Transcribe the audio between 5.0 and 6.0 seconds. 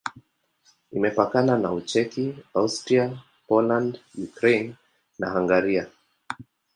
na Hungaria.